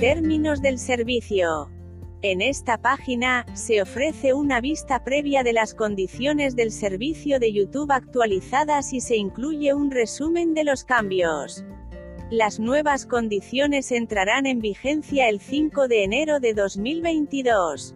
[0.00, 1.70] Términos del servicio.
[2.22, 7.92] En esta página, se ofrece una vista previa de las condiciones del servicio de YouTube
[7.92, 11.66] actualizadas y se incluye un resumen de los cambios.
[12.30, 17.94] Las nuevas condiciones entrarán en vigencia el 5 de enero de 2022.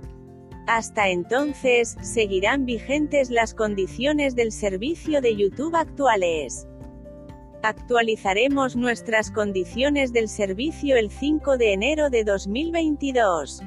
[0.66, 6.66] Hasta entonces, seguirán vigentes las condiciones del servicio de YouTube actuales.
[7.64, 13.62] Actualizaremos nuestras condiciones del servicio el 5 de enero de 2022.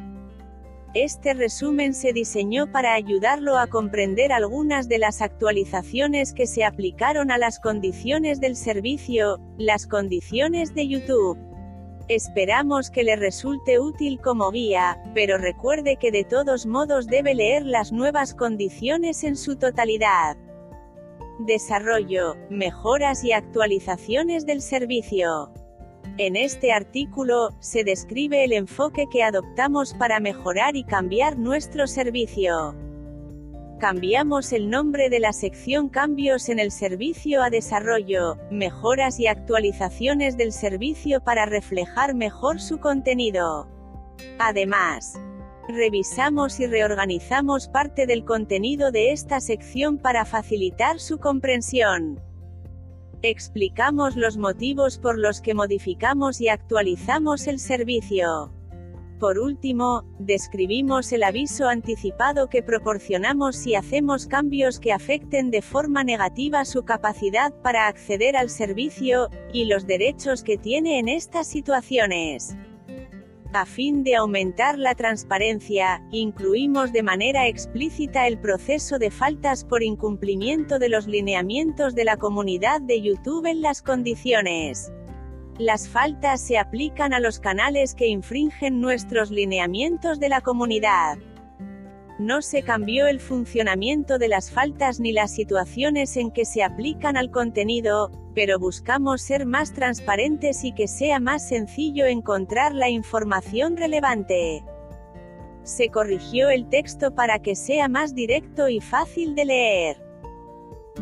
[0.93, 7.31] Este resumen se diseñó para ayudarlo a comprender algunas de las actualizaciones que se aplicaron
[7.31, 11.39] a las condiciones del servicio, las condiciones de YouTube.
[12.07, 17.65] Esperamos que le resulte útil como guía, pero recuerde que de todos modos debe leer
[17.65, 20.37] las nuevas condiciones en su totalidad.
[21.39, 25.51] Desarrollo, mejoras y actualizaciones del servicio.
[26.17, 32.75] En este artículo, se describe el enfoque que adoptamos para mejorar y cambiar nuestro servicio.
[33.79, 40.37] Cambiamos el nombre de la sección Cambios en el servicio a Desarrollo, mejoras y actualizaciones
[40.37, 43.67] del servicio para reflejar mejor su contenido.
[44.39, 45.19] Además,
[45.67, 52.19] revisamos y reorganizamos parte del contenido de esta sección para facilitar su comprensión.
[53.21, 58.51] Explicamos los motivos por los que modificamos y actualizamos el servicio.
[59.19, 66.03] Por último, describimos el aviso anticipado que proporcionamos si hacemos cambios que afecten de forma
[66.03, 72.55] negativa su capacidad para acceder al servicio, y los derechos que tiene en estas situaciones.
[73.59, 79.81] A fin de aumentar la transparencia, incluimos de manera explícita el proceso de faltas por
[79.81, 84.91] incumplimiento de los lineamientos de la comunidad de YouTube en las condiciones.
[85.57, 91.17] Las faltas se aplican a los canales que infringen nuestros lineamientos de la comunidad.
[92.19, 97.17] No se cambió el funcionamiento de las faltas ni las situaciones en que se aplican
[97.17, 103.75] al contenido, pero buscamos ser más transparentes y que sea más sencillo encontrar la información
[103.75, 104.63] relevante.
[105.63, 110.06] Se corrigió el texto para que sea más directo y fácil de leer.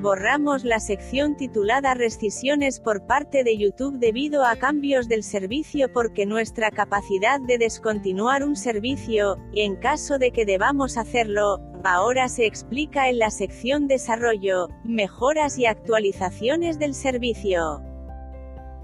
[0.05, 6.27] Borramos la sección titulada Rescisiones por parte de YouTube debido a cambios del servicio porque
[6.27, 13.09] nuestra capacidad de descontinuar un servicio, en caso de que debamos hacerlo, ahora se explica
[13.09, 17.81] en la sección Desarrollo, Mejoras y actualizaciones del servicio.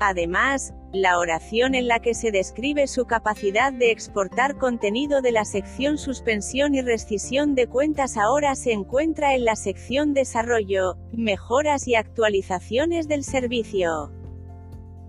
[0.03, 5.45] Además, la oración en la que se describe su capacidad de exportar contenido de la
[5.45, 11.93] sección Suspensión y rescisión de cuentas ahora se encuentra en la sección Desarrollo, Mejoras y
[11.93, 14.11] actualizaciones del servicio.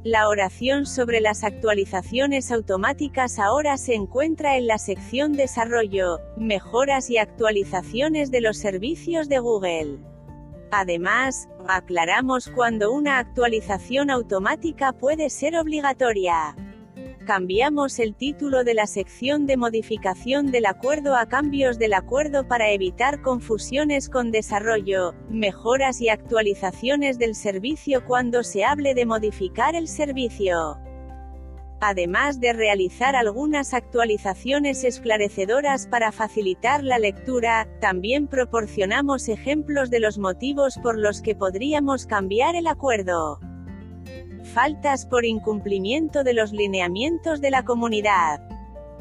[0.05, 7.17] La oración sobre las actualizaciones automáticas ahora se encuentra en la sección Desarrollo, Mejoras y
[7.17, 10.12] actualizaciones de los servicios de Google.
[10.75, 16.57] Además, aclaramos cuando una actualización automática puede ser obligatoria.
[17.27, 22.71] Cambiamos el título de la sección de modificación del acuerdo a cambios del acuerdo para
[22.71, 29.89] evitar confusiones con desarrollo, mejoras y actualizaciones del servicio cuando se hable de modificar el
[29.89, 30.82] servicio
[31.83, 40.17] además de realizar algunas actualizaciones esclarecedoras para facilitar la lectura, también proporcionamos ejemplos de los
[40.17, 43.41] motivos por los que podríamos cambiar el acuerdo.
[44.55, 48.41] Faltas por incumplimiento de los lineamientos de la comunidad.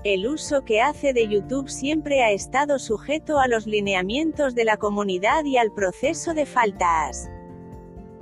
[0.04, 4.78] El uso que hace de YouTube siempre ha estado sujeto a los lineamientos de la
[4.78, 7.30] comunidad y al proceso de faltas.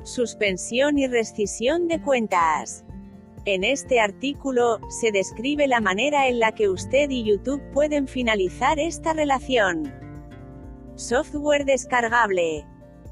[0.03, 2.83] Suspensión y rescisión de cuentas.
[3.45, 8.79] En este artículo, se describe la manera en la que usted y YouTube pueden finalizar
[8.79, 9.94] esta relación.
[10.95, 12.66] Software descargable.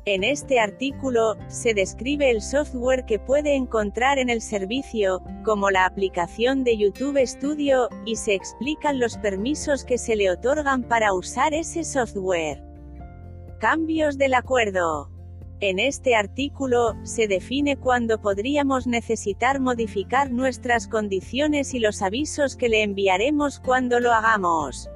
[0.03, 5.85] En este artículo, se describe el software que puede encontrar en el servicio, como la
[5.85, 11.53] aplicación de YouTube Studio, y se explican los permisos que se le otorgan para usar
[11.53, 12.62] ese software.
[13.59, 15.09] Cambios del acuerdo.
[15.59, 22.69] En este artículo, se define cuándo podríamos necesitar modificar nuestras condiciones y los avisos que
[22.69, 24.88] le enviaremos cuando lo hagamos.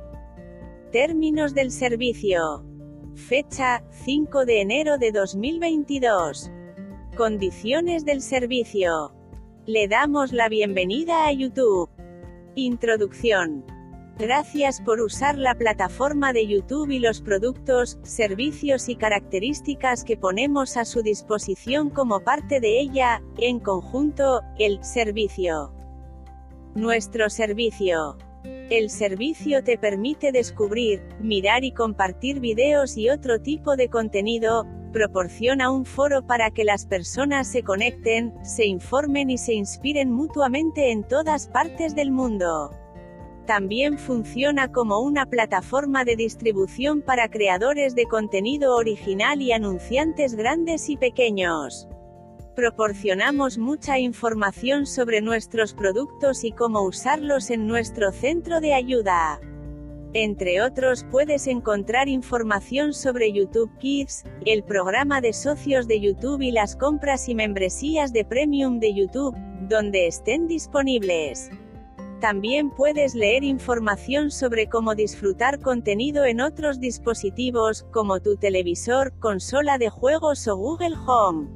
[0.92, 2.64] Términos del servicio.
[3.16, 6.52] Fecha, 5 de enero de 2022.
[7.18, 9.16] Condiciones del servicio.
[9.66, 11.90] Le damos la bienvenida a YouTube.
[12.54, 13.66] Introducción.
[14.18, 20.78] Gracias por usar la plataforma de YouTube y los productos, servicios y características que ponemos
[20.78, 25.74] a su disposición como parte de ella, en conjunto, el servicio.
[26.76, 28.18] Nuestro servicio.
[28.70, 35.72] El servicio te permite descubrir, mirar y compartir videos y otro tipo de contenido, proporciona
[35.72, 41.04] un foro para que las personas se conecten, se informen y se inspiren mutuamente en
[41.04, 42.72] todas partes del mundo.
[43.52, 50.88] También funciona como una plataforma de distribución para creadores de contenido original y anunciantes grandes
[50.88, 51.86] y pequeños.
[52.56, 59.42] Proporcionamos mucha información sobre nuestros productos y cómo usarlos en nuestro centro de ayuda.
[60.14, 66.52] Entre otros puedes encontrar información sobre YouTube Kids, el programa de socios de YouTube y
[66.52, 69.36] las compras y membresías de Premium de YouTube,
[69.68, 71.50] donde estén disponibles.
[72.22, 79.80] También puedes leer información sobre cómo disfrutar contenido en otros dispositivos, como tu televisor, consola
[79.80, 81.50] de juegos o Google Home.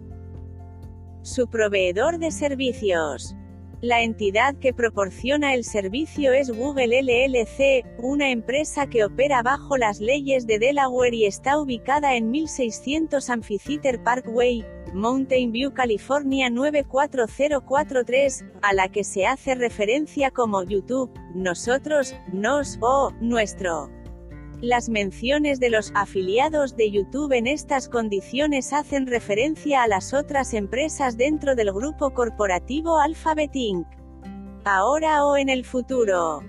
[1.22, 3.36] Su proveedor de servicios.
[3.82, 10.00] La entidad que proporciona el servicio es Google LLC, una empresa que opera bajo las
[10.00, 18.74] leyes de Delaware y está ubicada en 1600 Amphitheater Parkway, Mountain View, California 94043, a
[18.74, 23.90] la que se hace referencia como YouTube, nosotros, nos o nuestro.
[24.62, 30.54] Las menciones de los afiliados de YouTube en estas condiciones hacen referencia a las otras
[30.54, 33.86] empresas dentro del grupo corporativo Alphabet Inc.
[34.64, 36.42] Ahora o en el futuro.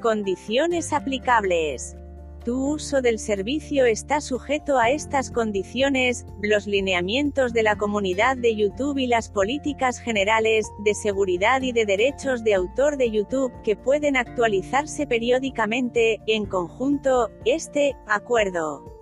[0.00, 1.96] Condiciones aplicables.
[2.44, 8.56] Tu uso del servicio está sujeto a estas condiciones, los lineamientos de la comunidad de
[8.56, 13.76] YouTube y las políticas generales, de seguridad y de derechos de autor de YouTube, que
[13.76, 18.92] pueden actualizarse periódicamente, en conjunto, este, acuerdo.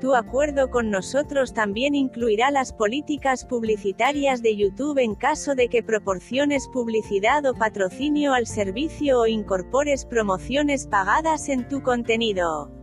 [0.00, 5.82] Tu acuerdo con nosotros también incluirá las políticas publicitarias de YouTube en caso de que
[5.82, 12.75] proporciones publicidad o patrocinio al servicio o incorpores promociones pagadas en tu contenido.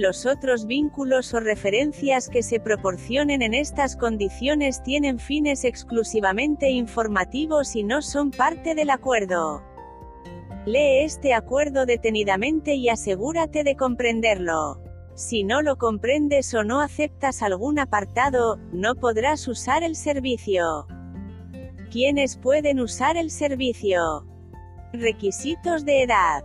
[0.00, 7.74] Los otros vínculos o referencias que se proporcionen en estas condiciones tienen fines exclusivamente informativos
[7.74, 9.60] y no son parte del acuerdo.
[10.66, 14.80] Lee este acuerdo detenidamente y asegúrate de comprenderlo.
[15.16, 20.86] Si no lo comprendes o no aceptas algún apartado, no podrás usar el servicio.
[21.90, 24.24] ¿Quiénes pueden usar el servicio?
[24.92, 26.44] Requisitos de edad.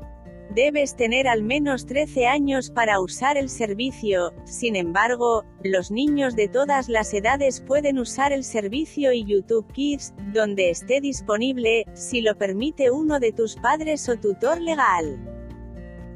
[0.56, 6.48] Debes tener al menos 13 años para usar el servicio, sin embargo, los niños de
[6.48, 12.38] todas las edades pueden usar el servicio y YouTube Kids, donde esté disponible, si lo
[12.38, 15.18] permite uno de tus padres o tutor legal.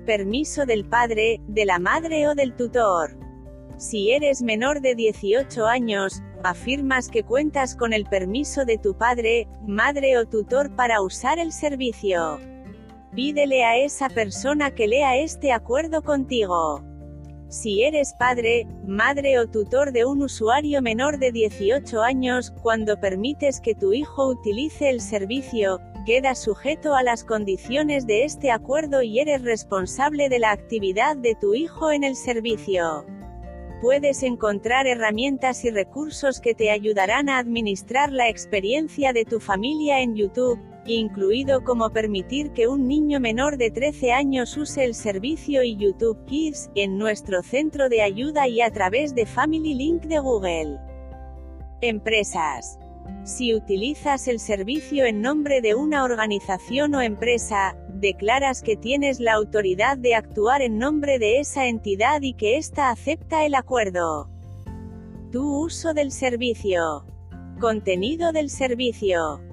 [0.05, 3.17] Permiso del padre, de la madre o del tutor.
[3.77, 9.47] Si eres menor de 18 años, afirmas que cuentas con el permiso de tu padre,
[9.65, 12.39] madre o tutor para usar el servicio.
[13.17, 16.83] Pídele a esa persona que lea este acuerdo contigo.
[17.49, 23.59] Si eres padre, madre o tutor de un usuario menor de 18 años, cuando permites
[23.59, 29.17] que tu hijo utilice el servicio, queda sujeto a las condiciones de este acuerdo y
[29.17, 33.03] eres responsable de la actividad de tu hijo en el servicio.
[33.81, 40.01] Puedes encontrar herramientas y recursos que te ayudarán a administrar la experiencia de tu familia
[40.01, 40.59] en YouTube,
[40.95, 46.23] incluido como permitir que un niño menor de 13 años use el servicio y YouTube
[46.25, 50.79] Kids, en nuestro centro de ayuda y a través de Family Link de Google.
[51.81, 52.79] Empresas.
[53.23, 59.33] Si utilizas el servicio en nombre de una organización o empresa, declaras que tienes la
[59.33, 64.29] autoridad de actuar en nombre de esa entidad y que ésta acepta el acuerdo.
[65.31, 67.05] Tu uso del servicio.
[67.59, 69.46] Contenido del servicio.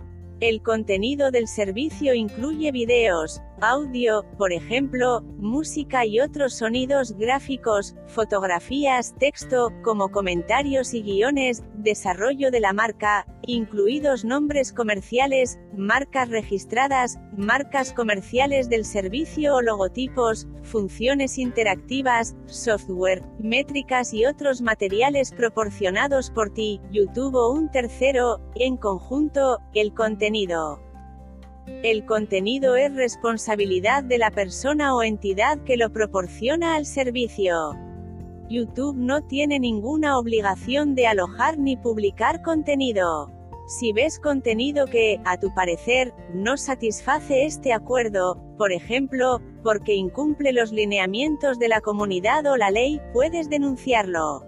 [0.44, 9.14] El contenido del servicio incluye videos, audio, por ejemplo, música y otros sonidos gráficos, fotografías,
[9.18, 17.92] texto, como comentarios y guiones, desarrollo de la marca, incluidos nombres comerciales, marcas registradas, marcas
[17.92, 26.80] comerciales del servicio o logotipos, funciones interactivas, software, métricas y otros materiales proporcionados por ti,
[26.90, 30.80] YouTube o un tercero, en conjunto, el contenido.
[31.66, 37.75] El contenido es responsabilidad de la persona o entidad que lo proporciona al servicio.
[38.50, 43.30] YouTube no tiene ninguna obligación de alojar ni publicar contenido.
[43.66, 50.52] Si ves contenido que, a tu parecer, no satisface este acuerdo, por ejemplo, porque incumple
[50.52, 54.44] los lineamientos de la comunidad o la ley, puedes denunciarlo.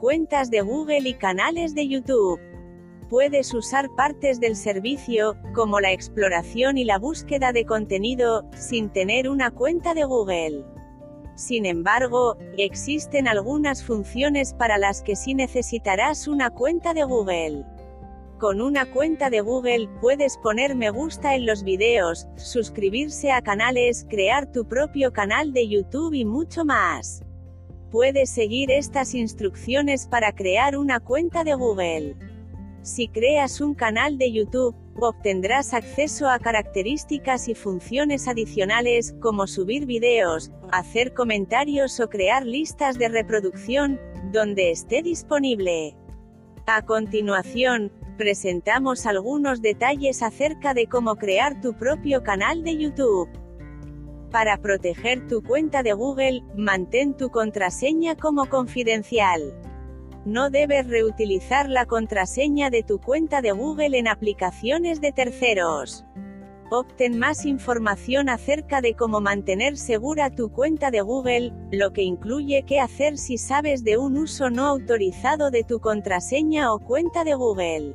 [0.00, 2.38] Cuentas de Google y canales de YouTube.
[3.08, 9.28] Puedes usar partes del servicio, como la exploración y la búsqueda de contenido, sin tener
[9.28, 10.64] una cuenta de Google.
[11.34, 17.64] Sin embargo, existen algunas funciones para las que sí necesitarás una cuenta de Google.
[18.38, 24.06] Con una cuenta de Google, puedes poner me gusta en los videos, suscribirse a canales,
[24.08, 27.24] crear tu propio canal de YouTube y mucho más.
[27.90, 32.16] Puedes seguir estas instrucciones para crear una cuenta de Google.
[32.84, 39.86] Si creas un canal de YouTube, obtendrás acceso a características y funciones adicionales, como subir
[39.86, 43.98] videos, hacer comentarios o crear listas de reproducción,
[44.32, 45.96] donde esté disponible.
[46.66, 53.30] A continuación, presentamos algunos detalles acerca de cómo crear tu propio canal de YouTube.
[54.30, 59.54] Para proteger tu cuenta de Google, mantén tu contraseña como confidencial.
[60.24, 66.06] No debes reutilizar la contraseña de tu cuenta de Google en aplicaciones de terceros.
[66.70, 72.64] Obtén más información acerca de cómo mantener segura tu cuenta de Google, lo que incluye
[72.66, 77.34] qué hacer si sabes de un uso no autorizado de tu contraseña o cuenta de
[77.34, 77.94] Google.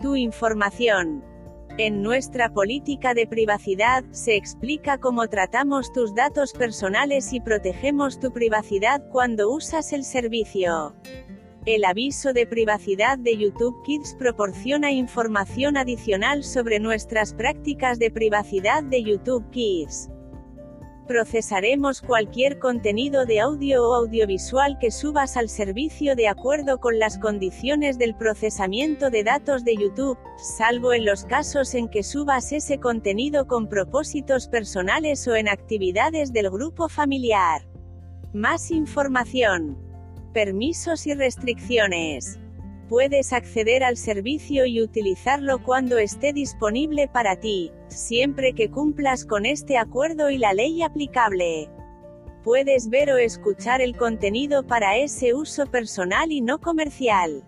[0.00, 1.24] Tu información.
[1.78, 8.32] En nuestra política de privacidad, se explica cómo tratamos tus datos personales y protegemos tu
[8.32, 10.96] privacidad cuando usas el servicio.
[11.66, 18.82] El aviso de privacidad de YouTube Kids proporciona información adicional sobre nuestras prácticas de privacidad
[18.82, 20.08] de YouTube Kids.
[21.06, 27.18] Procesaremos cualquier contenido de audio o audiovisual que subas al servicio de acuerdo con las
[27.18, 32.78] condiciones del procesamiento de datos de YouTube, salvo en los casos en que subas ese
[32.78, 37.62] contenido con propósitos personales o en actividades del grupo familiar.
[38.32, 39.86] Más información
[40.36, 42.38] permisos y restricciones.
[42.90, 49.46] Puedes acceder al servicio y utilizarlo cuando esté disponible para ti, siempre que cumplas con
[49.46, 51.70] este acuerdo y la ley aplicable.
[52.44, 57.44] Puedes ver o escuchar el contenido para ese uso personal y no comercial.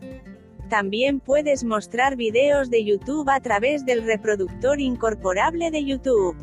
[0.68, 6.36] También puedes mostrar videos de YouTube a través del reproductor incorporable de YouTube.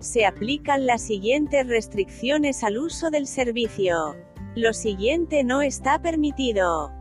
[0.00, 4.16] Se aplican las siguientes restricciones al uso del servicio.
[4.54, 6.92] Lo siguiente no está permitido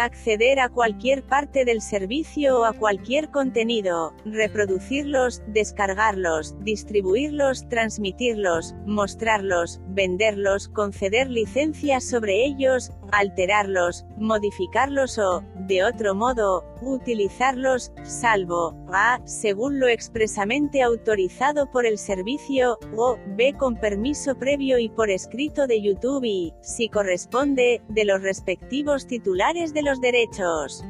[0.00, 9.80] acceder a cualquier parte del servicio o a cualquier contenido, reproducirlos, descargarlos, distribuirlos, transmitirlos, mostrarlos,
[9.88, 19.80] venderlos, conceder licencias sobre ellos, alterarlos, modificarlos o, de otro modo, utilizarlos, salvo, a, según
[19.80, 25.82] lo expresamente autorizado por el servicio, o, b, con permiso previo y por escrito de
[25.82, 30.84] YouTube y, si corresponde, de los respectivos titulares de los derechos.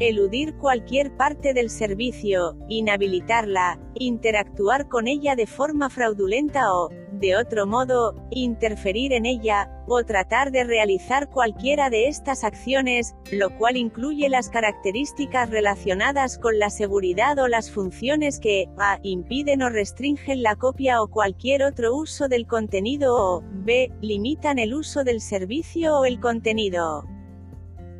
[0.00, 7.66] Eludir cualquier parte del servicio, inhabilitarla, interactuar con ella de forma fraudulenta o, de otro
[7.66, 14.28] modo, interferir en ella, o tratar de realizar cualquiera de estas acciones, lo cual incluye
[14.28, 20.54] las características relacionadas con la seguridad o las funciones que, a, impiden o restringen la
[20.54, 26.04] copia o cualquier otro uso del contenido o, b, limitan el uso del servicio o
[26.04, 27.04] el contenido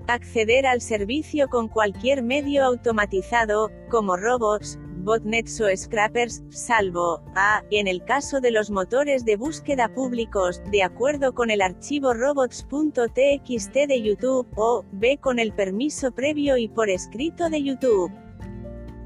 [0.09, 7.87] acceder al servicio con cualquier medio automatizado, como robots, botnets o scrappers, salvo, a, en
[7.87, 14.03] el caso de los motores de búsqueda públicos, de acuerdo con el archivo robots.txt de
[14.03, 18.13] YouTube, o, b, con el permiso previo y por escrito de YouTube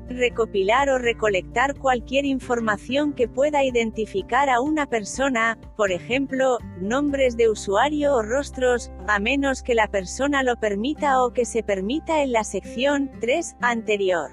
[0.08, 7.48] recopilar o recolectar cualquier información que pueda identificar a una persona, por ejemplo, nombres de
[7.48, 12.32] usuario o rostros, a menos que la persona lo permita o que se permita en
[12.32, 14.30] la sección 3 anterior.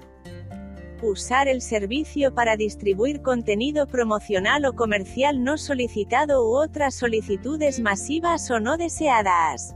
[1.02, 8.50] Usar el servicio para distribuir contenido promocional o comercial no solicitado u otras solicitudes masivas
[8.50, 9.74] o no deseadas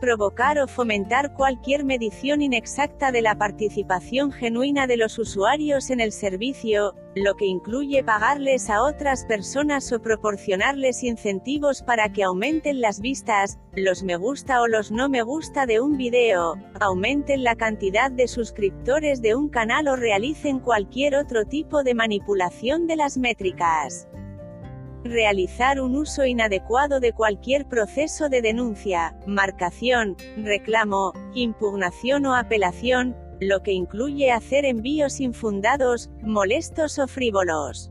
[0.00, 6.12] provocar o fomentar cualquier medición inexacta de la participación genuina de los usuarios en el
[6.12, 13.00] servicio, lo que incluye pagarles a otras personas o proporcionarles incentivos para que aumenten las
[13.00, 18.10] vistas, los me gusta o los no me gusta de un video, aumenten la cantidad
[18.10, 24.08] de suscriptores de un canal o realicen cualquier otro tipo de manipulación de las métricas
[25.04, 33.62] realizar un uso inadecuado de cualquier proceso de denuncia, marcación, reclamo, impugnación o apelación, lo
[33.62, 37.90] que incluye hacer envíos infundados, molestos o frívolos.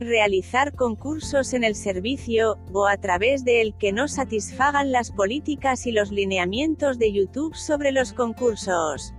[0.00, 5.86] realizar concursos en el servicio, o a través de él que no satisfagan las políticas
[5.86, 9.12] y los lineamientos de YouTube sobre los concursos.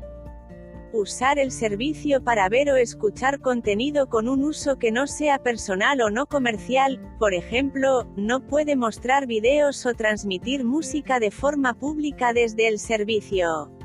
[0.94, 6.02] Usar el servicio para ver o escuchar contenido con un uso que no sea personal
[6.02, 12.34] o no comercial, por ejemplo, no puede mostrar videos o transmitir música de forma pública
[12.34, 13.81] desde el servicio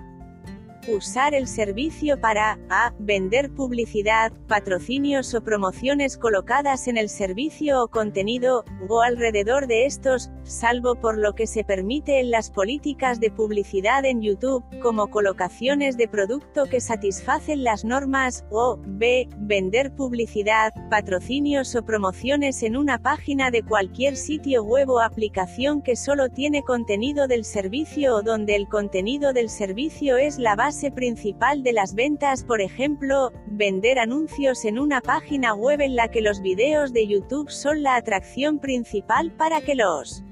[0.88, 2.92] usar el servicio para a.
[2.98, 10.30] vender publicidad, patrocinios o promociones colocadas en el servicio o contenido, o alrededor de estos,
[10.44, 15.96] salvo por lo que se permite en las políticas de publicidad en YouTube, como colocaciones
[15.96, 19.28] de producto que satisfacen las normas, o b.
[19.38, 25.96] vender publicidad, patrocinios o promociones en una página de cualquier sitio web o aplicación que
[25.96, 31.62] solo tiene contenido del servicio o donde el contenido del servicio es la base principal
[31.62, 36.40] de las ventas, por ejemplo, vender anuncios en una página web en la que los
[36.40, 40.22] videos de YouTube son la atracción principal para que los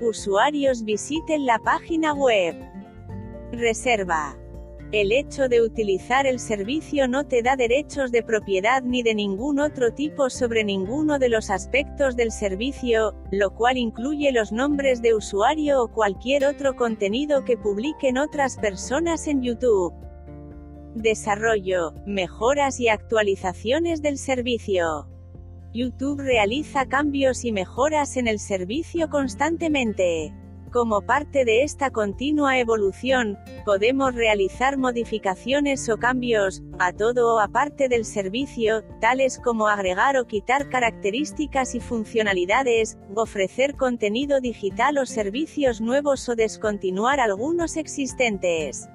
[0.00, 2.56] usuarios visiten la página web.
[3.52, 4.36] Reserva.
[4.96, 9.60] El hecho de utilizar el servicio no te da derechos de propiedad ni de ningún
[9.60, 15.14] otro tipo sobre ninguno de los aspectos del servicio, lo cual incluye los nombres de
[15.14, 19.92] usuario o cualquier otro contenido que publiquen otras personas en YouTube.
[20.94, 25.10] Desarrollo, mejoras y actualizaciones del servicio.
[25.74, 30.32] YouTube realiza cambios y mejoras en el servicio constantemente.
[30.72, 37.88] Como parte de esta continua evolución, podemos realizar modificaciones o cambios, a todo o aparte
[37.88, 45.80] del servicio, tales como agregar o quitar características y funcionalidades, ofrecer contenido digital o servicios
[45.80, 48.88] nuevos o descontinuar algunos existentes.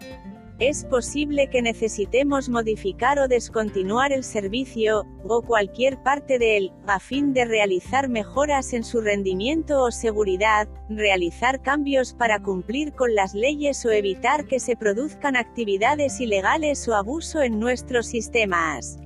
[0.62, 7.00] Es posible que necesitemos modificar o descontinuar el servicio, o cualquier parte de él, a
[7.00, 13.34] fin de realizar mejoras en su rendimiento o seguridad, realizar cambios para cumplir con las
[13.34, 19.00] leyes o evitar que se produzcan actividades ilegales o abuso en nuestros sistemas.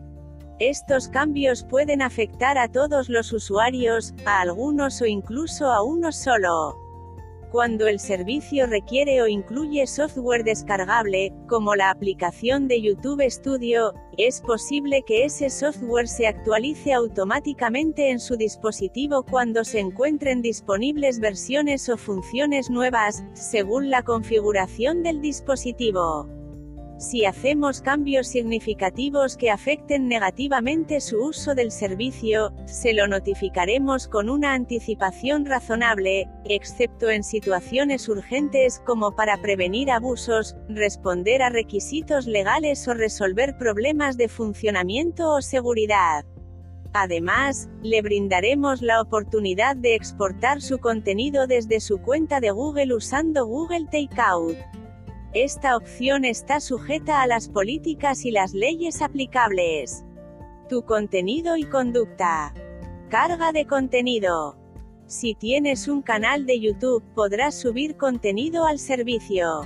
[0.59, 6.84] Estos cambios pueden afectar a todos los usuarios, a algunos o incluso a uno solo.
[7.51, 14.41] Cuando el servicio requiere o incluye software descargable, como la aplicación de YouTube Studio, es
[14.41, 21.87] posible que ese software se actualice automáticamente en su dispositivo cuando se encuentren disponibles versiones
[21.89, 26.27] o funciones nuevas, según la configuración del dispositivo.
[26.97, 34.29] Si hacemos cambios significativos que afecten negativamente su uso del servicio, se lo notificaremos con
[34.29, 42.87] una anticipación razonable, excepto en situaciones urgentes como para prevenir abusos, responder a requisitos legales
[42.87, 46.23] o resolver problemas de funcionamiento o seguridad.
[46.93, 53.45] Además, le brindaremos la oportunidad de exportar su contenido desde su cuenta de Google usando
[53.45, 54.55] Google Takeout.
[55.35, 60.05] Esta opción está sujeta a las políticas y las leyes aplicables.
[60.69, 62.53] Tu contenido y conducta.
[63.09, 64.55] Carga de contenido.
[65.07, 69.63] Si tienes un canal de YouTube, podrás subir contenido al servicio.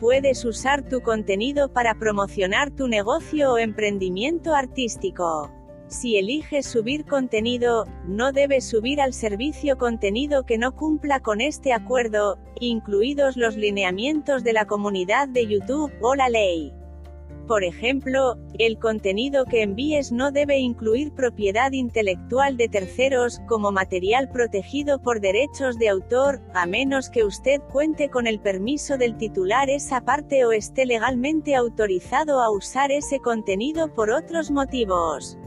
[0.00, 5.52] Puedes usar tu contenido para promocionar tu negocio o emprendimiento artístico.
[5.90, 11.72] Si eliges subir contenido, no debes subir al servicio contenido que no cumpla con este
[11.72, 16.72] acuerdo, incluidos los lineamientos de la comunidad de YouTube o la ley.
[17.48, 24.30] Por ejemplo, el contenido que envíes no debe incluir propiedad intelectual de terceros, como material
[24.30, 29.68] protegido por derechos de autor, a menos que usted cuente con el permiso del titular
[29.68, 35.39] esa parte o esté legalmente autorizado a usar ese contenido por otros motivos.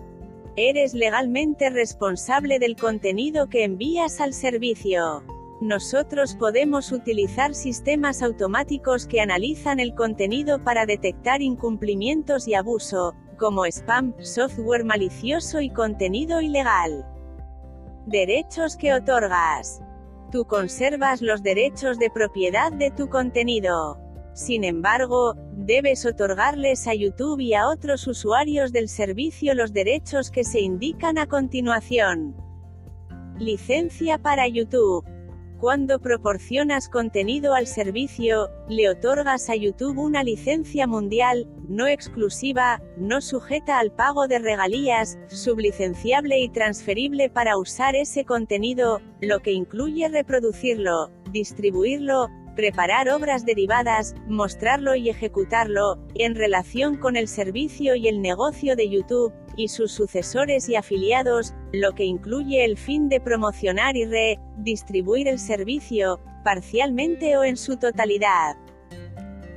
[0.55, 5.23] Eres legalmente responsable del contenido que envías al servicio.
[5.61, 13.65] Nosotros podemos utilizar sistemas automáticos que analizan el contenido para detectar incumplimientos y abuso, como
[13.65, 17.03] spam, software malicioso y contenido ilegal.
[18.05, 19.81] Derechos que otorgas.
[20.31, 23.97] Tú conservas los derechos de propiedad de tu contenido.
[24.33, 30.43] Sin embargo, debes otorgarles a YouTube y a otros usuarios del servicio los derechos que
[30.43, 32.35] se indican a continuación.
[33.39, 35.05] Licencia para YouTube.
[35.59, 43.21] Cuando proporcionas contenido al servicio, le otorgas a YouTube una licencia mundial, no exclusiva, no
[43.21, 50.09] sujeta al pago de regalías, sublicenciable y transferible para usar ese contenido, lo que incluye
[50.09, 58.21] reproducirlo, distribuirlo, preparar obras derivadas, mostrarlo y ejecutarlo, en relación con el servicio y el
[58.21, 63.95] negocio de YouTube, y sus sucesores y afiliados, lo que incluye el fin de promocionar
[63.95, 68.55] y re-distribuir el servicio, parcialmente o en su totalidad.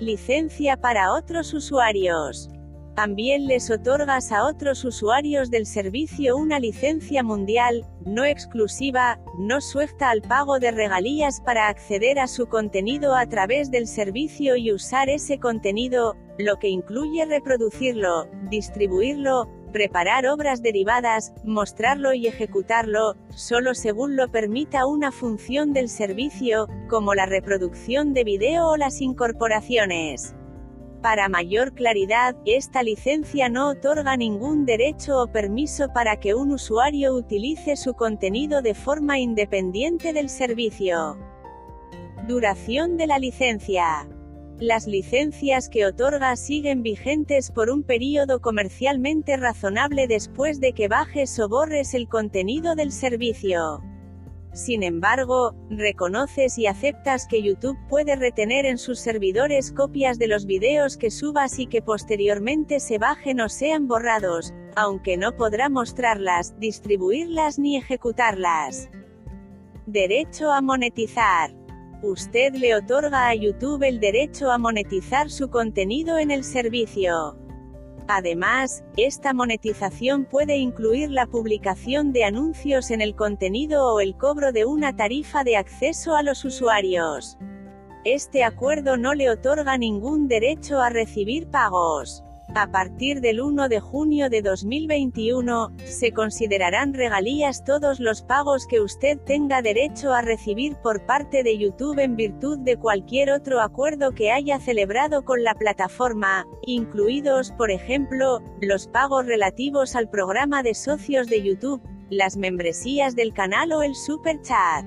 [0.01, 2.51] Licencia para otros usuarios.
[2.97, 10.09] También les otorgas a otros usuarios del servicio una licencia mundial, no exclusiva, no suelta
[10.09, 15.11] al pago de regalías para acceder a su contenido a través del servicio y usar
[15.11, 24.17] ese contenido, lo que incluye reproducirlo, distribuirlo, preparar obras derivadas, mostrarlo y ejecutarlo, solo según
[24.17, 30.35] lo permita una función del servicio, como la reproducción de video o las incorporaciones.
[31.07, 37.15] Para mayor claridad, esta licencia no otorga ningún derecho o permiso para que un usuario
[37.15, 41.17] utilice su contenido de forma independiente del servicio.
[42.27, 44.09] Duración de la licencia.
[44.59, 51.39] Las licencias que otorga siguen vigentes por un período comercialmente razonable después de que bajes
[51.39, 53.81] o borres el contenido del servicio.
[54.57, 60.47] Sin embargo, reconoces y aceptas que YouTube puede retener en sus servidores copias de los
[60.47, 66.59] videos que subas y que posteriormente se bajen o sean borrados, aunque no podrá mostrarlas,
[66.59, 68.89] distribuirlas ni ejecutarlas.
[69.85, 71.55] Derecho a monetizar.
[72.03, 77.37] Usted le otorga a YouTube el derecho a monetizar su contenido en el servicio.
[78.09, 84.53] Además, esta monetización puede incluir la publicación de anuncios en el contenido o el cobro
[84.53, 87.37] de una tarifa de acceso a los usuarios.
[88.05, 92.23] Este acuerdo no le otorga ningún derecho a recibir pagos.
[92.55, 98.81] A partir del 1 de junio de 2021, se considerarán regalías todos los pagos que
[98.81, 104.13] usted tenga derecho a recibir por parte de YouTube en virtud de cualquier otro acuerdo
[104.13, 110.75] que haya celebrado con la plataforma, incluidos, por ejemplo, los pagos relativos al programa de
[110.75, 114.87] socios de YouTube, las membresías del canal o el super chat.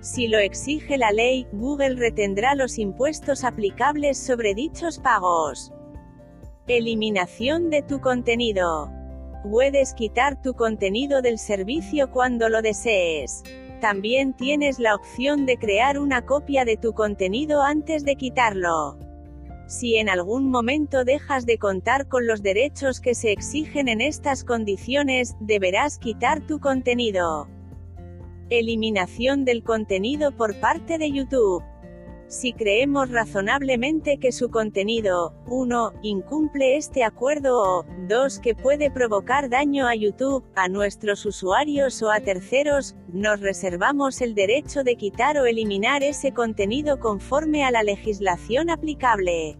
[0.00, 5.72] Si lo exige la ley, Google retendrá los impuestos aplicables sobre dichos pagos.
[6.68, 8.92] Eliminación de tu contenido.
[9.50, 13.42] Puedes quitar tu contenido del servicio cuando lo desees.
[13.80, 18.98] También tienes la opción de crear una copia de tu contenido antes de quitarlo.
[19.66, 24.44] Si en algún momento dejas de contar con los derechos que se exigen en estas
[24.44, 27.48] condiciones, deberás quitar tu contenido.
[28.50, 31.64] Eliminación del contenido por parte de YouTube.
[32.28, 39.48] Si creemos razonablemente que su contenido, 1, incumple este acuerdo o, 2, que puede provocar
[39.48, 45.38] daño a YouTube, a nuestros usuarios o a terceros, nos reservamos el derecho de quitar
[45.38, 49.56] o eliminar ese contenido conforme a la legislación aplicable.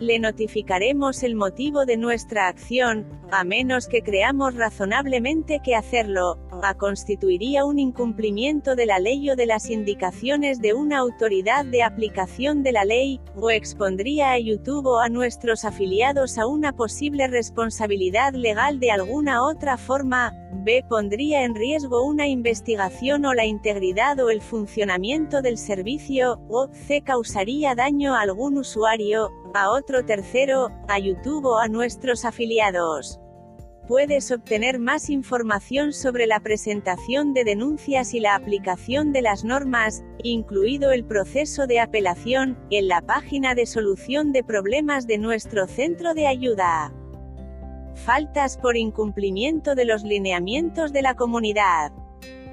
[0.00, 6.74] Le notificaremos el motivo de nuestra acción, a menos que creamos razonablemente que hacerlo, a
[6.74, 12.62] constituiría un incumplimiento de la ley o de las indicaciones de una autoridad de aplicación
[12.62, 18.34] de la ley, o expondría a YouTube o a nuestros afiliados a una posible responsabilidad
[18.34, 20.32] legal de alguna otra forma,
[20.64, 20.84] b.
[20.88, 27.02] pondría en riesgo una investigación o la integridad o el funcionamiento del servicio, o c.
[27.02, 33.21] causaría daño a algún usuario, a otro tercero, a YouTube o a nuestros afiliados.
[33.92, 40.02] Puedes obtener más información sobre la presentación de denuncias y la aplicación de las normas,
[40.22, 46.14] incluido el proceso de apelación, en la página de solución de problemas de nuestro centro
[46.14, 46.90] de ayuda.
[47.94, 51.92] Faltas por incumplimiento de los lineamientos de la comunidad.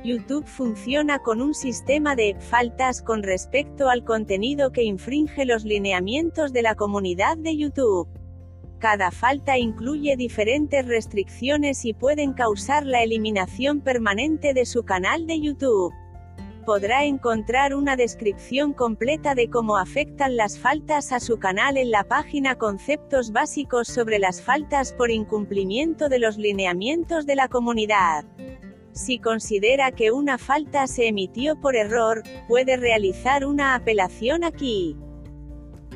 [0.03, 6.51] YouTube funciona con un sistema de faltas con respecto al contenido que infringe los lineamientos
[6.51, 8.09] de la comunidad de YouTube.
[8.79, 15.41] Cada falta incluye diferentes restricciones y pueden causar la eliminación permanente de su canal de
[15.41, 15.93] YouTube.
[16.65, 22.05] Podrá encontrar una descripción completa de cómo afectan las faltas a su canal en la
[22.05, 28.23] página Conceptos básicos sobre las faltas por incumplimiento de los lineamientos de la comunidad.
[28.93, 34.95] Si considera que una falta se emitió por error, puede realizar una apelación aquí.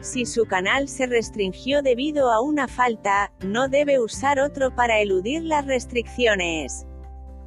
[0.04, 5.44] Si su canal se restringió debido a una falta, no debe usar otro para eludir
[5.44, 6.86] las restricciones.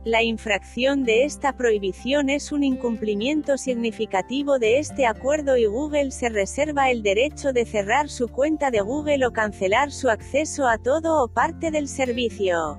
[0.07, 6.31] La infracción de esta prohibición es un incumplimiento significativo de este acuerdo y Google se
[6.31, 11.23] reserva el derecho de cerrar su cuenta de Google o cancelar su acceso a todo
[11.23, 12.79] o parte del servicio.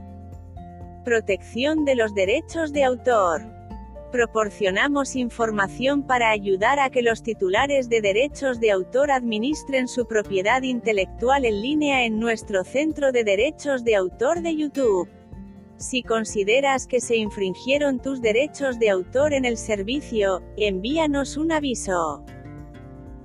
[1.06, 3.57] Protección de los derechos de autor.
[4.12, 10.62] Proporcionamos información para ayudar a que los titulares de derechos de autor administren su propiedad
[10.62, 15.10] intelectual en línea en nuestro Centro de Derechos de Autor de YouTube.
[15.76, 22.24] Si consideras que se infringieron tus derechos de autor en el servicio, envíanos un aviso.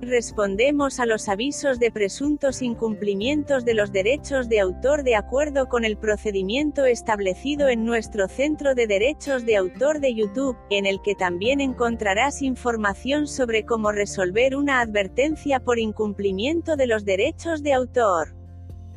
[0.05, 5.85] Respondemos a los avisos de presuntos incumplimientos de los derechos de autor de acuerdo con
[5.85, 11.15] el procedimiento establecido en nuestro Centro de Derechos de Autor de YouTube, en el que
[11.15, 18.35] también encontrarás información sobre cómo resolver una advertencia por incumplimiento de los derechos de autor.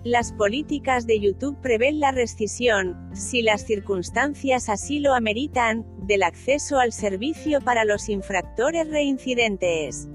[0.03, 6.79] Las políticas de YouTube prevén la rescisión, si las circunstancias así lo ameritan, del acceso
[6.79, 10.09] al servicio para los infractores reincidentes.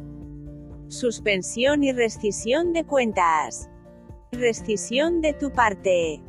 [0.91, 3.69] Suspensión y rescisión de cuentas.
[4.33, 6.21] Rescisión de tu parte.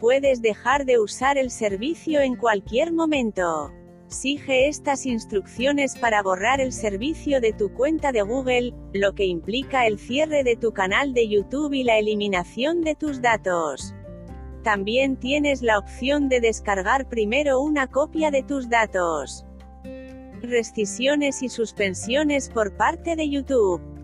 [0.00, 3.70] Puedes dejar de usar el servicio en cualquier momento.
[4.06, 9.86] Sigue estas instrucciones para borrar el servicio de tu cuenta de Google, lo que implica
[9.86, 13.94] el cierre de tu canal de YouTube y la eliminación de tus datos.
[14.62, 19.44] También tienes la opción de descargar primero una copia de tus datos.
[20.40, 23.95] Rescisiones y suspensiones por parte de YouTube.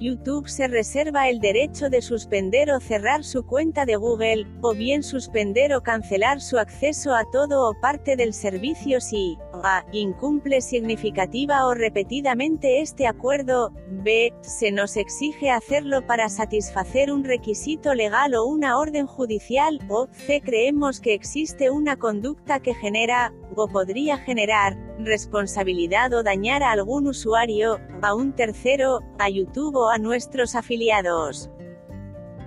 [0.00, 5.02] YouTube se reserva el derecho de suspender o cerrar su cuenta de Google, o bien
[5.02, 9.84] suspender o cancelar su acceso a todo o parte del servicio si a.
[9.92, 14.32] incumple significativa o repetidamente este acuerdo, b.
[14.40, 20.40] se nos exige hacerlo para satisfacer un requisito legal o una orden judicial, o c.
[20.40, 27.06] creemos que existe una conducta que genera, o podría generar, responsabilidad o dañar a algún
[27.06, 31.50] usuario, a un tercero, a YouTube o a nuestros afiliados.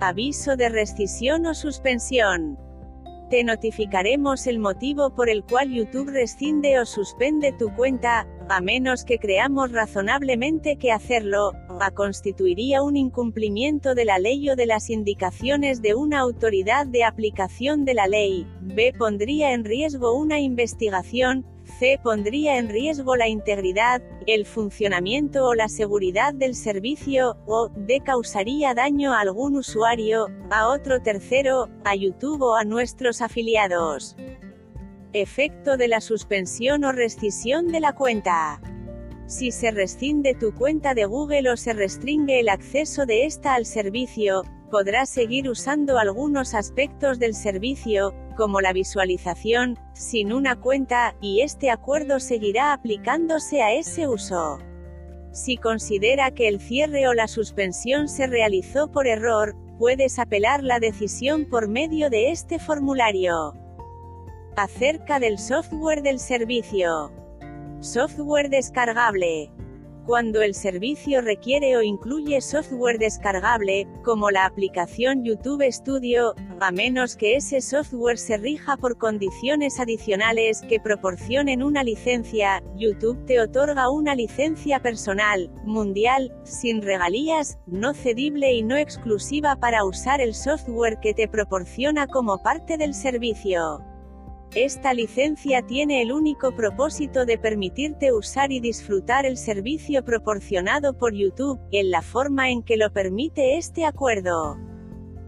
[0.00, 2.58] Aviso de rescisión o suspensión.
[3.32, 9.06] Te notificaremos el motivo por el cual YouTube rescinde o suspende tu cuenta, a menos
[9.06, 14.90] que creamos razonablemente que hacerlo, a constituiría un incumplimiento de la ley o de las
[14.90, 18.92] indicaciones de una autoridad de aplicación de la ley, b.
[18.98, 21.46] Pondría en riesgo una investigación,
[22.02, 28.72] Pondría en riesgo la integridad, el funcionamiento o la seguridad del servicio, o D causaría
[28.72, 34.16] daño a algún usuario, a otro tercero, a YouTube o a nuestros afiliados.
[35.12, 38.60] Efecto de la suspensión o rescisión de la cuenta.
[39.26, 43.66] Si se rescinde tu cuenta de Google o se restringe el acceso de esta al
[43.66, 51.40] servicio, podrás seguir usando algunos aspectos del servicio, como la visualización, sin una cuenta, y
[51.40, 54.58] este acuerdo seguirá aplicándose a ese uso.
[55.32, 60.78] Si considera que el cierre o la suspensión se realizó por error, puedes apelar la
[60.78, 63.54] decisión por medio de este formulario.
[64.56, 67.10] Acerca del software del servicio.
[67.80, 69.50] Software descargable.
[70.06, 77.14] Cuando el servicio requiere o incluye software descargable, como la aplicación YouTube Studio, a menos
[77.14, 83.90] que ese software se rija por condiciones adicionales que proporcionen una licencia, YouTube te otorga
[83.90, 90.98] una licencia personal, mundial, sin regalías, no cedible y no exclusiva para usar el software
[91.00, 93.91] que te proporciona como parte del servicio.
[94.54, 101.14] Esta licencia tiene el único propósito de permitirte usar y disfrutar el servicio proporcionado por
[101.14, 104.58] YouTube, en la forma en que lo permite este acuerdo.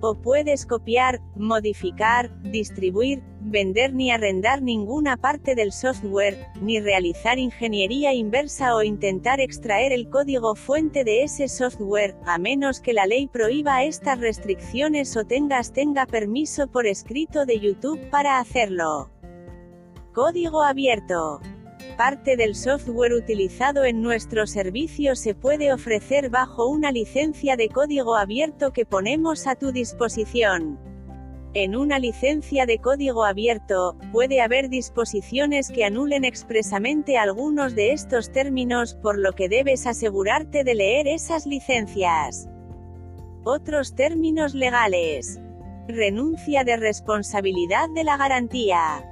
[0.03, 8.13] O puedes copiar, modificar, distribuir, vender ni arrendar ninguna parte del software, ni realizar ingeniería
[8.13, 13.27] inversa o intentar extraer el código fuente de ese software, a menos que la ley
[13.27, 19.13] prohíba estas restricciones o tengas tenga permiso por escrito de YouTube para hacerlo.
[20.14, 21.40] Código abierto.
[21.96, 28.14] Parte del software utilizado en nuestro servicio se puede ofrecer bajo una licencia de código
[28.14, 30.79] abierto que ponemos a tu disposición.
[31.53, 38.31] En una licencia de código abierto, puede haber disposiciones que anulen expresamente algunos de estos
[38.31, 42.48] términos, por lo que debes asegurarte de leer esas licencias.
[43.42, 45.40] Otros términos legales.
[45.88, 49.11] Renuncia de responsabilidad de la garantía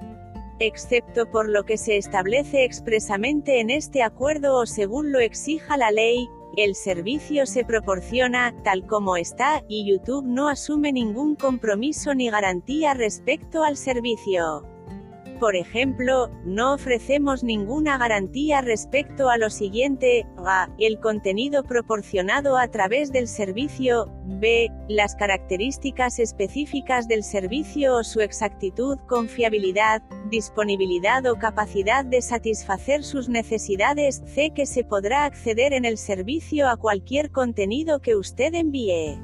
[0.58, 5.90] excepto por lo que se establece expresamente en este acuerdo o según lo exija la
[5.90, 12.28] ley, el servicio se proporciona, tal como está, y YouTube no asume ningún compromiso ni
[12.28, 14.66] garantía respecto al servicio.
[15.42, 20.68] Por ejemplo, no ofrecemos ninguna garantía respecto a lo siguiente, a.
[20.78, 24.70] El contenido proporcionado a través del servicio, b.
[24.88, 30.02] Las características específicas del servicio o su exactitud, confiabilidad,
[30.32, 34.50] disponibilidad o capacidad de satisfacer sus necesidades, c.
[34.50, 39.20] Que se podrá acceder en el servicio a cualquier contenido que usted envíe.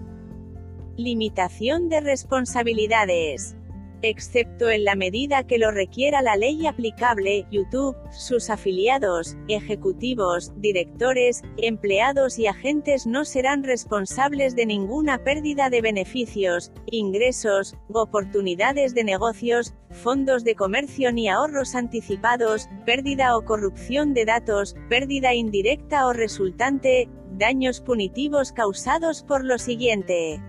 [0.97, 3.58] Limitación de responsabilidades
[4.03, 11.43] excepto en la medida que lo requiera la ley aplicable, YouTube, sus afiliados, ejecutivos, directores,
[11.57, 19.75] empleados y agentes no serán responsables de ninguna pérdida de beneficios, ingresos, oportunidades de negocios,
[19.91, 27.09] fondos de comercio ni ahorros anticipados, pérdida o corrupción de datos, pérdida indirecta o resultante,
[27.33, 30.41] daños punitivos causados por lo siguiente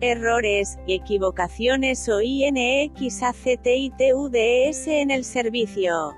[0.00, 2.96] errores, equivocaciones o INXACTITUDS
[4.88, 6.14] en el servicio.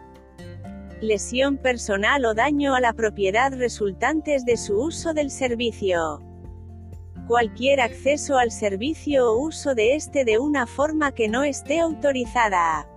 [1.01, 6.21] Lesión personal o daño a la propiedad resultantes de su uso del servicio.
[7.29, 12.89] Cualquier acceso al servicio o uso de este de una forma que no esté autorizada.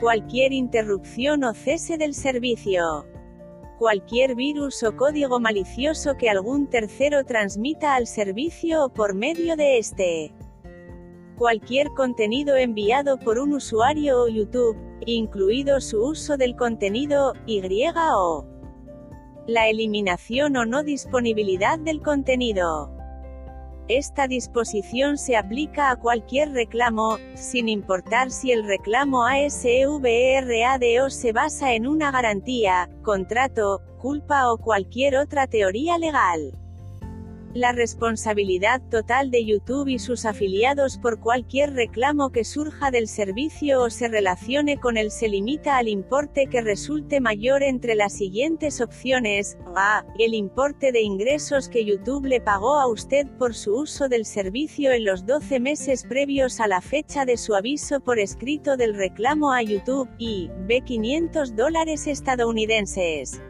[0.00, 3.06] Cualquier interrupción o cese del servicio
[3.84, 9.76] cualquier virus o código malicioso que algún tercero transmita al servicio o por medio de
[9.76, 10.32] este.
[11.36, 17.60] Cualquier contenido enviado por un usuario o YouTube, incluido su uso del contenido, y
[17.94, 18.46] o
[19.46, 22.90] la eliminación o no disponibilidad del contenido.
[23.88, 31.74] Esta disposición se aplica a cualquier reclamo, sin importar si el reclamo ASVRADO se basa
[31.74, 36.63] en una garantía, contrato, culpa o cualquier otra teoría legal.
[37.54, 43.80] La responsabilidad total de YouTube y sus afiliados por cualquier reclamo que surja del servicio
[43.80, 48.80] o se relacione con él se limita al importe que resulte mayor entre las siguientes
[48.80, 49.56] opciones.
[49.76, 50.04] A.
[50.18, 54.90] El importe de ingresos que YouTube le pagó a usted por su uso del servicio
[54.90, 59.52] en los 12 meses previos a la fecha de su aviso por escrito del reclamo
[59.52, 60.80] a YouTube, y B.
[60.80, 63.40] 500 dólares estadounidenses.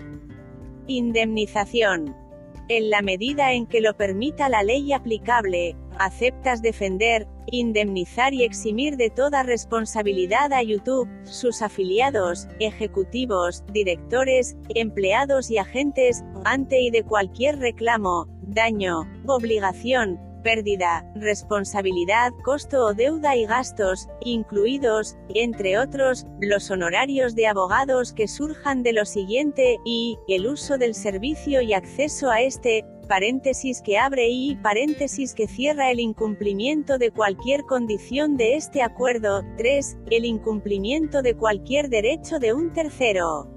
[0.88, 2.24] Indemnización
[2.68, 8.96] en la medida en que lo permita la ley aplicable, aceptas defender, indemnizar y eximir
[8.96, 17.05] de toda responsabilidad a YouTube, sus afiliados, ejecutivos, directores, empleados y agentes, ante y de
[17.05, 26.70] cualquier reclamo, daño, obligación, pérdida, responsabilidad, costo o deuda y gastos, incluidos, entre otros, los
[26.70, 32.30] honorarios de abogados que surjan de lo siguiente, y, el uso del servicio y acceso
[32.30, 38.57] a este, paréntesis que abre y paréntesis que cierra el incumplimiento de cualquier condición de
[38.57, 39.96] este acuerdo, 3.
[40.11, 43.54] El incumplimiento de cualquier derecho de un tercero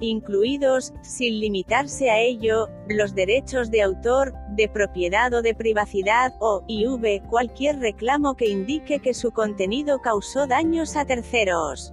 [0.00, 6.64] incluidos, sin limitarse a ello, los derechos de autor, de propiedad o de privacidad, o,
[6.68, 11.92] IV, cualquier reclamo que indique que su contenido causó daños a terceros.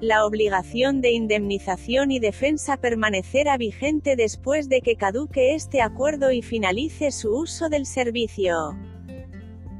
[0.00, 6.40] La obligación de indemnización y defensa permanecerá vigente después de que caduque este acuerdo y
[6.40, 8.76] finalice su uso del servicio.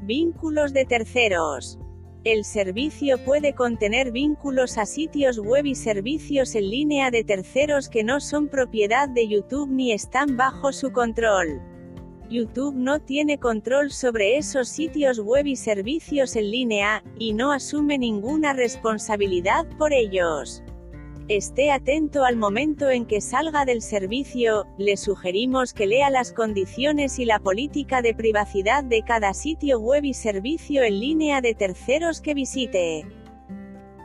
[0.03, 1.79] Vínculos de terceros.
[2.25, 8.03] El servicio puede contener vínculos a sitios web y servicios en línea de terceros que
[8.03, 11.61] no son propiedad de YouTube ni están bajo su control.
[12.29, 17.97] YouTube no tiene control sobre esos sitios web y servicios en línea, y no asume
[17.97, 20.61] ninguna responsabilidad por ellos.
[21.29, 27.19] Esté atento al momento en que salga del servicio, le sugerimos que lea las condiciones
[27.19, 32.19] y la política de privacidad de cada sitio web y servicio en línea de terceros
[32.19, 33.05] que visite.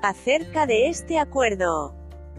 [0.02, 1.94] Acerca de este acuerdo.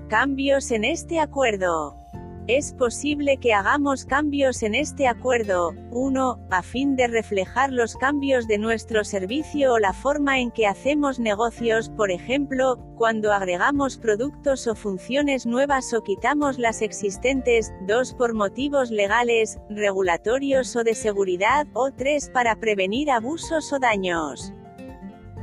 [0.07, 2.04] Cambios en este acuerdo.
[2.47, 8.45] Es posible que hagamos cambios en este acuerdo, 1, a fin de reflejar los cambios
[8.45, 14.67] de nuestro servicio o la forma en que hacemos negocios, por ejemplo, cuando agregamos productos
[14.67, 21.65] o funciones nuevas o quitamos las existentes, 2 por motivos legales, regulatorios o de seguridad,
[21.73, 24.53] o 3 para prevenir abusos o daños.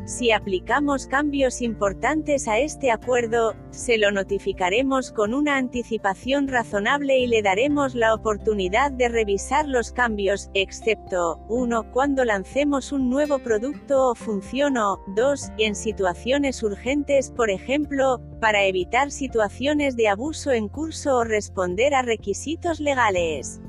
[0.05, 7.29] Si aplicamos cambios importantes a este acuerdo, se lo notificaremos con una anticipación razonable y
[7.29, 11.93] le daremos la oportunidad de revisar los cambios, excepto, 1.
[11.93, 15.53] Cuando lancemos un nuevo producto o función o, 2.
[15.59, 22.03] En situaciones urgentes, por ejemplo, para evitar situaciones de abuso en curso o responder a
[22.03, 23.61] requisitos legales.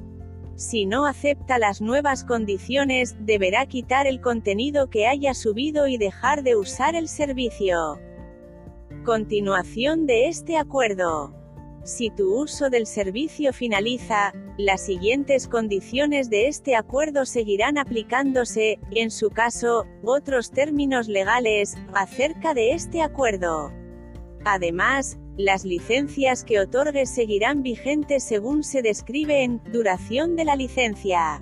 [0.56, 6.44] Si no acepta las nuevas condiciones, deberá quitar el contenido que haya subido y dejar
[6.44, 8.00] de usar el servicio.
[9.04, 11.34] Continuación de este acuerdo.
[11.84, 19.12] Si tu uso del servicio finaliza, las siguientes condiciones de este acuerdo seguirán aplicándose, en
[19.12, 23.74] su caso, otros términos legales, acerca de este acuerdo.
[24.46, 31.42] Además, las licencias que otorgues seguirán vigentes según se describe en duración de la licencia.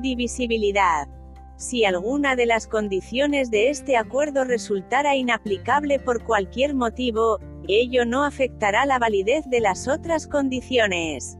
[0.00, 1.08] Divisibilidad.
[1.56, 8.24] Si alguna de las condiciones de este acuerdo resultara inaplicable por cualquier motivo, ello no
[8.24, 11.38] afectará la validez de las otras condiciones.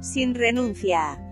[0.00, 1.23] Sin renuncia.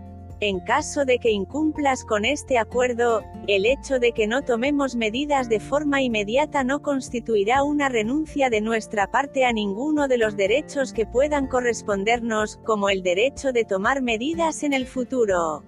[0.42, 5.48] En caso de que incumplas con este acuerdo, el hecho de que no tomemos medidas
[5.48, 10.92] de forma inmediata no constituirá una renuncia de nuestra parte a ninguno de los derechos
[10.92, 15.62] que puedan correspondernos, como el derecho de tomar medidas en el futuro.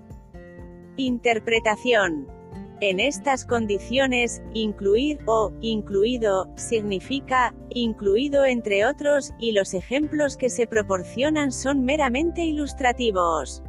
[0.97, 2.27] Interpretación.
[2.81, 10.67] En estas condiciones, incluir o incluido significa incluido entre otros, y los ejemplos que se
[10.67, 13.63] proporcionan son meramente ilustrativos.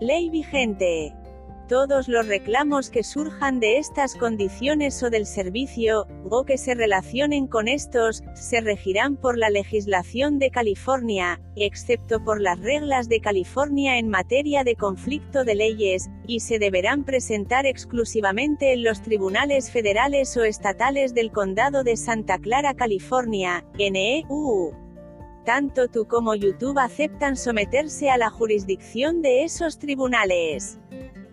[0.00, 1.14] Ley vigente.
[1.70, 7.46] Todos los reclamos que surjan de estas condiciones o del servicio, o que se relacionen
[7.46, 13.98] con estos, se regirán por la legislación de California, excepto por las reglas de California
[13.98, 20.36] en materia de conflicto de leyes, y se deberán presentar exclusivamente en los tribunales federales
[20.36, 24.85] o estatales del Condado de Santa Clara, California, NEU.
[25.46, 30.78] Tanto tú como YouTube aceptan someterse a la jurisdicción de esos tribunales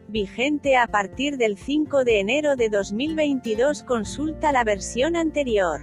[0.07, 3.81] vigente a partir del 5 de enero de 2022.
[3.81, 5.81] Consulta la versión anterior.